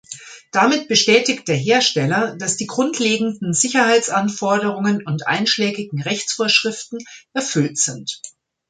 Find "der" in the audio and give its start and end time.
1.47-1.57